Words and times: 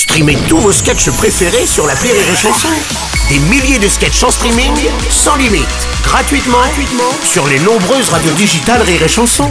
Streamez 0.00 0.38
tous 0.48 0.56
vos 0.56 0.72
sketchs 0.72 1.10
préférés 1.10 1.66
sur 1.66 1.86
la 1.86 1.92
Rire 1.92 2.14
et 2.14 2.34
Chanson. 2.34 2.70
Des 3.28 3.38
milliers 3.50 3.78
de 3.78 3.86
sketchs 3.86 4.24
en 4.24 4.30
streaming, 4.30 4.72
sans 5.10 5.36
limite, 5.36 5.68
gratuitement, 6.02 6.56
gratuitement 6.56 7.12
sur 7.22 7.46
les 7.46 7.58
nombreuses 7.58 8.08
radios 8.08 8.32
digitales 8.32 8.80
Rire 8.80 9.02
et 9.02 9.08
Chanson. 9.08 9.46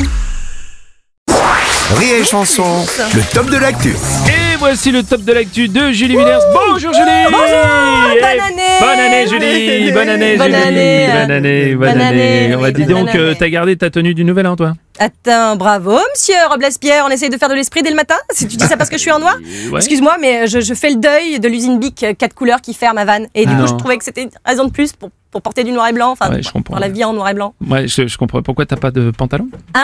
Rire 1.98 2.16
et 2.20 2.26
Chanson, 2.26 2.84
le 3.14 3.22
top 3.32 3.52
de 3.52 3.58
l'actu. 3.58 3.90
Et 3.90 4.56
voici 4.58 4.92
le 4.92 5.04
top 5.04 5.22
de 5.22 5.34
l'actu 5.34 5.68
de 5.68 5.92
Julie 5.92 6.18
Villers. 6.18 6.40
Bonjour 6.52 6.94
Julie 6.94 7.28
Bonjour, 7.30 8.16
Et 8.16 8.20
bonne 8.20 8.40
année 8.42 8.80
Bonne 8.80 9.00
année 9.00 9.28
Julie 9.28 9.92
Bonne 9.92 10.10
année 10.10 10.36
Bonne 10.36 10.52
Julie 10.52 10.64
année. 10.64 11.08
Bonne 11.14 11.32
année, 11.32 11.76
bonne 11.76 11.92
Bonne 11.92 12.02
année 12.02 12.46
année, 12.46 12.56
On 12.56 12.62
va 12.62 12.72
dire 12.72 12.88
donc 12.88 13.12
que 13.12 13.18
année. 13.20 13.36
t'as 13.38 13.50
gardé 13.50 13.78
ta 13.78 13.92
tenue 13.92 14.16
du 14.16 14.24
nouvel 14.26 14.48
an 14.48 14.56
toi 14.56 14.74
Attends, 15.00 15.56
bravo, 15.56 15.98
monsieur 16.14 16.36
Robles-Pierre, 16.50 17.06
on 17.08 17.10
essaye 17.10 17.30
de 17.30 17.38
faire 17.38 17.48
de 17.50 17.54
l'esprit 17.54 17.82
dès 17.84 17.90
le 17.90 17.96
matin 17.96 18.16
Si 18.32 18.48
tu 18.48 18.58
dis 18.58 18.66
ça 18.66 18.76
parce 18.76 18.90
que 18.90 18.98
je 18.98 19.02
suis 19.02 19.12
en 19.12 19.20
noir 19.20 19.38
Ouais. 19.72 19.78
Excuse-moi, 19.78 20.18
mais 20.20 20.46
je, 20.48 20.60
je 20.60 20.74
fais 20.74 20.90
le 20.90 20.98
deuil 20.98 21.40
de 21.40 21.48
l'usine 21.48 21.80
Bic 21.80 22.06
4 22.18 22.34
couleurs 22.36 22.60
qui 22.62 22.74
ferme 22.74 22.98
à 22.98 23.06
Vannes. 23.06 23.28
Et 23.34 23.46
du 23.46 23.52
Ah 23.54 23.56
coup, 23.56 23.62
non. 23.62 23.68
je 23.68 23.76
trouvais 23.76 23.98
que 23.98 24.04
c'était 24.04 24.24
une 24.24 24.30
raison 24.46 24.66
de 24.66 24.72
plus 24.72 24.92
pour, 24.92 25.10
pour 25.32 25.42
porter 25.42 25.64
du 25.64 25.72
noir 25.72 25.88
et 25.88 25.94
blanc, 25.94 26.12
enfin, 26.12 26.30
Ouais, 26.30 26.44
je 26.44 26.52
comprends. 26.52 26.74
pour 26.74 26.80
la 26.82 26.90
vie 26.90 27.04
en 27.06 27.14
noir 27.14 27.30
et 27.30 27.34
blanc. 27.34 27.54
Ouais, 27.66 27.88
je, 27.88 28.08
je 28.08 28.18
comprends. 28.18 28.42
Pourquoi 28.42 28.66
t'as 28.66 28.76
pas 28.76 28.92
de 28.92 29.12
pantalon? 29.12 29.48
Euh, 29.78 29.80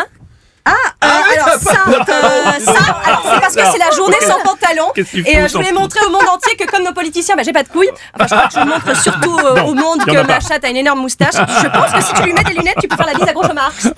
euh, 1.55 2.51
c'est 2.59 3.41
parce 3.41 3.55
que 3.55 3.61
c'est 3.71 3.77
la 3.79 3.91
journée 3.95 4.17
sans 4.21 4.39
pantalon. 4.41 4.91
Et 4.95 5.37
euh, 5.37 5.47
je 5.47 5.53
voulais 5.53 5.71
montrer 5.71 5.99
au 6.05 6.09
monde 6.09 6.27
entier 6.31 6.55
que 6.57 6.65
comme 6.69 6.83
nos 6.83 6.93
politiciens, 6.93 7.35
bah, 7.35 7.43
j'ai 7.43 7.53
pas 7.53 7.63
de 7.63 7.69
couilles. 7.69 7.89
Enfin, 8.19 8.25
je 8.29 8.35
crois 8.35 8.47
que 8.47 8.53
je 8.53 8.65
montre 8.91 9.01
surtout 9.01 9.37
euh, 9.39 9.63
au 9.63 9.73
monde 9.73 10.03
que 10.05 10.25
ma 10.25 10.39
chatte 10.39 10.63
a 10.63 10.69
une 10.69 10.77
énorme 10.77 10.99
moustache. 11.01 11.33
Je 11.35 11.67
pense 11.67 11.91
que 11.91 12.01
si 12.03 12.13
tu 12.13 12.23
lui 12.23 12.33
mets 12.33 12.43
des 12.43 12.53
lunettes, 12.53 12.77
tu 12.81 12.87
peux 12.87 12.95
faire 12.95 13.05
la 13.07 13.13
bise 13.13 13.27
à 13.27 13.33
Groucho 13.33 13.53
Marx. 13.53 13.87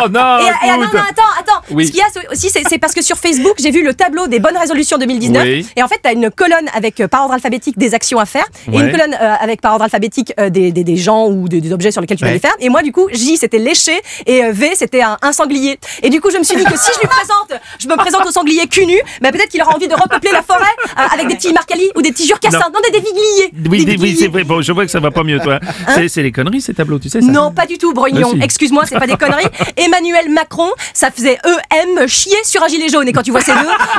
Oh 0.00 0.08
non 0.10 0.38
Et, 0.38 0.44
et, 0.44 0.70
ah, 0.70 0.76
non, 0.76 0.82
écoute. 0.84 0.94
non, 0.94 1.00
attends, 1.00 1.22
attends. 1.40 1.60
Oui. 1.70 1.86
Ce 1.86 1.90
qu'il 1.92 2.00
y 2.00 2.02
a 2.02 2.06
aussi, 2.32 2.50
c'est 2.50 2.78
parce 2.78 2.92
que 2.94 3.02
sur 3.02 3.16
Facebook, 3.16 3.54
j'ai 3.58 3.70
vu 3.70 3.82
le 3.82 3.94
tableau 3.94 4.26
des 4.28 4.38
bonnes 4.38 4.56
résolutions 4.56 4.96
2019. 4.98 5.42
Oui. 5.42 5.66
Et 5.76 5.82
en 5.82 5.88
fait, 5.88 5.98
tu 6.02 6.08
as 6.08 6.12
une 6.12 6.30
colonne 6.30 6.68
avec 6.74 7.04
par 7.06 7.22
ordre 7.22 7.34
alphabétique 7.34 7.78
des 7.78 7.94
actions 7.94 8.18
à 8.20 8.26
faire 8.26 8.44
et 8.70 8.76
Ouais. 8.76 8.84
une 8.84 8.90
colonne 8.92 9.14
avec 9.14 9.60
par 9.60 9.72
ordre 9.72 9.84
alphabétique 9.84 10.32
des, 10.38 10.70
des, 10.72 10.84
des 10.84 10.96
gens 10.96 11.26
ou 11.26 11.48
des, 11.48 11.60
des 11.60 11.72
objets 11.72 11.90
sur 11.90 12.00
lesquels 12.00 12.18
tu 12.18 12.24
Ouais. 12.24 12.32
les 12.34 12.38
faire. 12.38 12.54
Et 12.60 12.68
moi, 12.68 12.82
du 12.82 12.92
coup, 12.92 13.08
J, 13.10 13.36
c'était 13.38 13.58
léché 13.58 13.98
et 14.26 14.50
V, 14.52 14.72
c'était 14.74 15.02
un, 15.02 15.16
un 15.22 15.32
sanglier. 15.32 15.78
Et 16.02 16.10
du 16.10 16.20
coup, 16.20 16.30
je 16.30 16.36
me 16.38 16.44
suis 16.44 16.56
dit 16.56 16.64
que 16.64 16.76
si 16.78 16.90
je 16.98 17.02
lui 17.02 17.08
présente, 17.08 17.60
je 17.78 17.88
me 17.88 17.96
présente 17.96 18.26
au 18.26 18.30
sanglier 18.30 18.66
cul 18.66 18.86
nu, 18.86 18.98
bah, 19.20 19.32
peut-être 19.32 19.48
qu'il 19.48 19.62
aura 19.62 19.74
envie 19.74 19.88
de 19.88 19.94
repeupler 19.94 20.30
la 20.32 20.42
forêt 20.42 20.60
euh, 20.98 21.02
avec 21.14 21.28
des 21.28 21.36
petits 21.36 21.52
marcalis 21.52 21.90
ou 21.96 22.02
des 22.02 22.12
petits 22.12 22.26
jurcassins. 22.26 22.58
Non. 22.58 22.64
Non, 22.74 22.80
des, 22.84 22.98
des 23.00 23.04
vigliers. 23.04 23.68
Oui, 23.70 23.84
Des 23.84 23.96
des- 23.96 24.02
oui, 24.02 24.16
c'est 24.18 24.28
vrai. 24.28 24.44
Bon, 24.44 24.60
je 24.62 24.72
vois 24.72 24.84
que 24.84 24.90
ça 24.90 25.00
va 25.00 25.10
pas 25.10 25.22
mieux, 25.24 25.38
toi. 25.40 25.58
C'est- 25.94 26.08
C'est 26.08 26.22
les 26.22 26.32
conneries, 26.32 26.60
ces 26.60 26.74
tableaux, 26.74 26.98
tu 26.98 27.08
sais 27.08 27.20
ça 27.20 27.26
Non, 27.26 27.50
pas 27.52 27.66
du 27.66 27.76
tout, 27.78 27.92
Brognon. 27.92 28.32
Si. 28.32 28.40
Excuse-moi, 28.42 28.84
c'est 28.86 28.98
pas 28.98 29.06
des 29.06 29.16
conneries. 29.16 29.46
Emmanuel 29.76 30.30
Macron, 30.30 30.68
ça 30.94 31.10
faisait 31.10 31.38
EM 31.44 32.06
chier 32.08 32.36
sur 32.44 32.62
un 32.62 32.68
gilet 32.68 32.88
jaune. 32.88 33.06
Et 33.08 33.12
quand 33.12 33.22
tu 33.22 33.30
vois 33.30 33.40
ces 33.40 33.52
deux, 33.52 33.58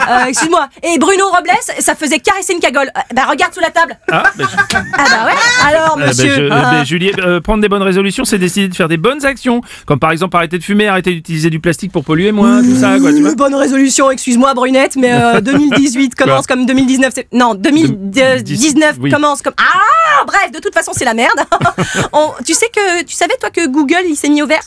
euh, 0.09 0.25
excuse-moi. 0.27 0.67
Et 0.83 0.97
Bruno 0.97 1.27
Robles, 1.29 1.51
ça 1.79 1.95
faisait 1.95 2.19
caresser 2.19 2.53
une 2.53 2.59
cagole. 2.59 2.89
Euh, 2.97 3.01
bah 3.13 3.23
regarde 3.29 3.53
sous 3.53 3.59
la 3.61 3.69
table. 3.69 3.97
Ah, 4.11 4.23
bah, 4.37 4.45
je- 4.49 4.75
Ah 4.75 4.81
bah 4.97 5.25
ouais. 5.25 5.67
Alors 5.67 5.97
Euh, 5.97 6.01
bah, 6.01 6.07
monsieur. 6.07 6.33
je- 6.35 6.49
ah. 6.51 6.71
bah, 6.71 6.83
Julie, 6.83 7.11
prendre 7.43 7.61
des 7.61 7.69
bonnes 7.69 7.81
résolutions, 7.83 8.25
c'est 8.25 8.37
décider 8.37 8.67
de 8.67 8.75
faire 8.75 8.87
des 8.87 8.97
bonnes 8.97 9.25
actions. 9.25 9.61
Comme 9.85 9.99
par 9.99 10.11
exemple 10.11 10.35
arrêter 10.37 10.57
de 10.57 10.63
fumer, 10.63 10.87
arrêter 10.87 11.11
d'utiliser 11.13 11.49
du 11.49 11.59
plastique 11.59 11.91
pour 11.91 12.03
polluer 12.03 12.31
moins, 12.31 12.61
tout 12.61 12.75
ça, 12.75 12.88
quoi, 12.99 13.11
tu 13.13 13.21
vois. 13.21 13.35
Bonne 13.35 13.55
résolution, 13.55 14.09
excuse-moi 14.09 14.53
Brunette, 14.53 14.95
mais 14.95 15.11
euh, 15.13 15.41
2018 15.41 16.15
commence 16.15 16.47
comme 16.47 16.65
2019. 16.65 17.11
c'est- 17.13 17.27
Non, 17.33 17.53
2019 17.55 18.97
oui. 19.01 19.11
commence 19.11 19.41
comme. 19.41 19.53
Ah 19.57 20.23
Bref, 20.25 20.51
de 20.51 20.59
toute 20.59 20.73
façon, 20.73 20.91
c'est 20.95 21.05
la 21.05 21.13
merde. 21.13 21.39
On- 22.13 22.31
tu 22.45 22.53
sais 22.53 22.67
que 22.73 23.03
tu 23.03 23.15
savais 23.15 23.35
toi 23.39 23.49
que 23.49 23.67
Google 23.67 24.03
il 24.07 24.15
s'est 24.15 24.29
mis 24.29 24.41
au 24.41 24.47
vert? 24.47 24.63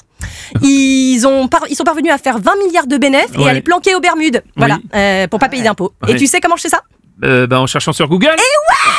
Ils, 0.62 1.26
ont 1.26 1.48
par- 1.48 1.66
ils 1.68 1.74
sont 1.76 1.84
parvenus 1.84 2.12
à 2.12 2.18
faire 2.18 2.38
20 2.38 2.52
milliards 2.64 2.86
de 2.86 2.96
bénéfices 2.96 3.34
et 3.34 3.38
Ouais. 3.38 3.50
à 3.50 3.54
les 3.54 3.60
planquer 3.62 3.94
aux 3.94 4.00
Bermudes. 4.00 4.42
Voilà, 4.56 4.78
euh, 4.94 5.26
pour 5.26 5.38
pas 5.40 5.48
payer 5.48 5.62
d'impôts. 5.64 5.92
Ouais. 6.06 6.12
Et 6.12 6.16
tu 6.16 6.26
sais 6.26 6.40
comment 6.40 6.56
je 6.56 6.62
sais 6.62 6.68
ça? 6.68 6.82
Euh, 7.24 7.46
bah, 7.46 7.60
en 7.60 7.66
cherchant 7.66 7.92
sur 7.92 8.08
Google. 8.08 8.34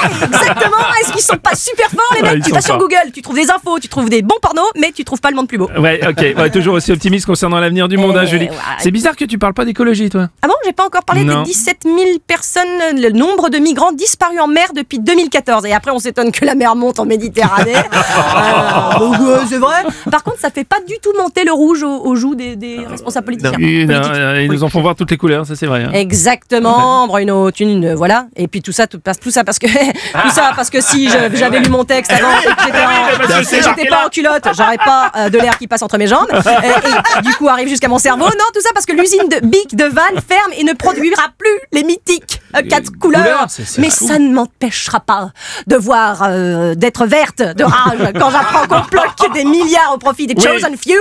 Exactement 0.06 0.78
Est-ce 1.02 1.12
qu'ils 1.12 1.22
sont 1.22 1.38
pas 1.38 1.56
super 1.56 1.90
forts 1.90 2.16
les 2.16 2.22
Ouais, 2.22 2.36
mecs 2.36 2.44
Tu 2.44 2.52
vas 2.52 2.62
sur. 2.62 2.78
Google, 2.78 3.12
tu 3.14 3.22
trouves 3.22 3.36
des 3.36 3.50
infos, 3.52 3.80
tu 3.80 3.88
trouves 3.88 4.10
des 4.10 4.22
bons 4.22 4.38
pornos, 4.42 4.64
mais 4.80 4.92
tu 4.92 5.04
trouves 5.04 5.20
pas 5.20 5.30
le 5.30 5.36
monde 5.36 5.48
plus 5.48 5.58
beau. 5.58 5.70
Ouais, 5.78 6.00
ok. 6.08 6.18
Ouais, 6.38 6.50
toujours 6.52 6.76
aussi 6.76 6.92
optimiste 6.92 7.26
concernant 7.26 7.60
l'avenir 7.60 7.88
du 7.88 7.98
monde, 7.98 8.16
hein, 8.18 8.22
Eh, 8.24 8.28
Julie. 8.28 8.46
ouais. 8.50 8.56
C'est 8.80 8.92
bizarre 8.92 9.16
que 9.16 9.26
tu 9.26 9.38
parles 9.38 9.54
pas 9.54 9.66
d'écologie, 9.66 10.10
toi. 10.10 10.30
Ah 10.42 10.48
bon, 10.48 10.54
j'ai 10.66 10.74
pas 10.74 10.86
encore 10.86 11.04
parlé 11.04 11.24
Non. 11.24 11.40
des 11.44 11.50
17 11.50 11.80
000 11.84 11.98
personnes, 12.26 12.64
le 12.96 13.10
nombre 13.12 13.50
de 13.50 13.58
migrants 13.58 13.92
disparus 13.92 14.40
en 14.40 14.48
mer 14.48 14.68
depuis 14.76 15.00
2014. 15.00 15.66
Et 15.66 15.74
après, 15.74 15.92
on 15.92 16.00
s'étonne 16.00 16.32
que 16.32 16.46
la 16.46 16.56
mer 16.56 16.76
monte 16.76 17.00
en 17.00 17.06
Méditerranée. 17.06 17.76
Euh, 17.76 19.00
donc, 19.00 19.16
euh, 19.22 19.40
c'est 19.50 19.58
vrai. 19.58 19.84
Par 20.12 20.24
contre, 20.24 20.40
ça 20.40 20.50
fait 20.50 20.64
pas 20.66 20.80
du 20.88 20.96
tout 21.02 21.12
monter 21.18 21.44
le 21.46 21.52
rouge 21.52 21.84
aux, 21.84 22.06
aux 22.06 22.16
joues 22.16 22.36
des, 22.36 22.56
des 22.56 22.80
responsables 22.88 23.26
politiciens. 23.26 23.58
Ils, 23.60 23.88
Politiques. 23.88 24.14
euh, 24.16 24.42
ils 24.44 24.52
nous 24.52 24.64
en 24.64 24.70
font 24.70 24.82
voir 24.82 24.96
toutes 24.96 25.12
les 25.12 25.18
couleurs, 25.18 25.46
ça 25.46 25.56
c'est 25.56 25.66
vrai. 25.68 25.84
hein. 25.84 25.92
Exactement, 25.94 27.08
Bruno, 27.08 27.52
tu 27.52 27.66
ne- 27.66 27.94
voilà. 28.04 28.26
Et 28.36 28.50
puis 28.50 28.62
tout 28.62 28.74
ça, 28.74 28.86
tout, 28.86 29.00
ça 29.32 29.44
parce 29.46 29.60
que 29.60 29.68
tout 30.24 30.30
ça 30.34 30.52
parce 30.58 30.70
que 30.70 30.82
si 30.82 31.10
je- 31.10 31.36
j'avais 31.36 31.60
lu 31.62 31.70
mon 31.70 31.86
texte 31.86 32.12
avant, 32.12 32.28
et 32.38 33.46
que 33.46 33.64
j'étais 33.64 33.88
pas 33.88 34.06
en 34.06 34.10
culotte, 34.10 34.46
j'aurais 34.58 34.78
pas 34.78 35.10
euh, 35.16 35.30
de 35.30 35.38
l'air 35.40 35.58
qui 35.58 35.68
passe 35.68 35.82
entre 35.82 35.98
mes 35.98 36.08
jambes 36.08 36.28
et, 36.34 37.20
et 37.20 37.22
du 37.22 37.34
coup 37.36 37.48
arrive 37.48 37.70
jusqu'à 37.70 37.88
mon 37.88 37.98
cerveau. 38.00 38.26
Non, 38.26 38.50
tout 38.54 38.62
ça 38.62 38.70
parce 38.74 38.86
que 38.86 38.92
l'usine 38.94 39.30
de 39.30 39.46
Bic 39.46 39.76
de 39.76 39.86
Vannes 39.86 40.20
ferme 40.28 40.52
et 40.58 40.64
ne 40.66 40.74
produira 40.74 41.24
plus 41.38 41.60
les 41.72 41.84
mythiques 41.84 42.42
euh, 42.58 42.62
quatre 42.70 42.92
couleurs. 43.00 43.48
Mais 43.78 43.90
fou. 43.90 44.06
ça 44.08 44.20
ne 44.20 44.34
m'empêchera 44.34 45.00
pas 45.00 45.30
de 45.68 45.76
voir 45.78 46.24
euh, 46.28 46.76
d'être 46.76 47.06
verte 47.06 47.42
de 47.42 47.64
rage 47.64 48.12
quand 48.20 48.30
j'apprends 48.32 48.68
qu'on 48.68 48.86
bloque 48.90 49.34
des 49.34 49.46
milliards 49.46 49.94
au 49.94 49.98
profit 49.98 50.28
des 50.28 50.36
Oui. 50.36 50.44
chosen 50.44 50.76
few. 50.78 50.94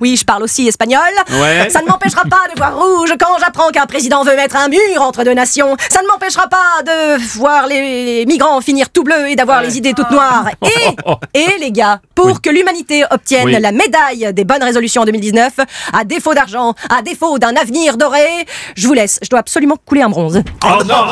Oui, 0.00 0.16
je 0.16 0.24
parle 0.24 0.42
aussi 0.42 0.66
espagnol. 0.66 1.00
Ouais. 1.30 1.68
Ça 1.70 1.82
ne 1.82 1.86
m'empêchera 1.86 2.22
pas 2.22 2.42
de 2.52 2.58
voir 2.58 2.76
rouge 2.76 3.14
quand 3.20 3.38
j'apprends 3.38 3.68
qu'un 3.70 3.86
président 3.86 4.24
veut 4.24 4.34
mettre 4.36 4.56
un 4.56 4.68
mur 4.68 5.02
entre 5.02 5.22
deux 5.24 5.34
nations. 5.34 5.76
Ça 5.90 6.02
ne 6.02 6.08
m'empêchera 6.08 6.47
pas 6.48 6.82
de 6.84 7.18
voir 7.38 7.66
les 7.66 8.24
migrants 8.26 8.60
finir 8.60 8.90
tout 8.90 9.04
bleus 9.04 9.28
et 9.30 9.36
d'avoir 9.36 9.62
les 9.62 9.76
idées 9.78 9.92
toutes 9.94 10.10
noires. 10.10 10.46
Et, 10.62 11.38
et 11.38 11.58
les 11.60 11.70
gars, 11.72 12.00
pour 12.14 12.26
Oui. 12.26 12.32
que 12.42 12.50
l'humanité 12.50 13.04
obtienne 13.10 13.44
Oui. 13.46 13.56
la 13.60 13.72
médaille 13.72 14.32
des 14.32 14.44
bonnes 14.44 14.62
résolutions 14.62 15.02
en 15.02 15.04
2019, 15.04 15.52
à 15.92 16.04
défaut 16.04 16.34
d'argent, 16.34 16.74
à 16.90 17.02
défaut 17.02 17.38
d'un 17.38 17.54
avenir 17.56 17.96
doré, 17.96 18.24
je 18.76 18.86
vous 18.86 18.94
laisse. 18.94 19.18
Je 19.22 19.28
dois 19.28 19.38
absolument 19.40 19.76
couler 19.84 20.02
un 20.02 20.08
bronze. 20.10 20.42
Oh 20.64 20.82
non 20.84 21.04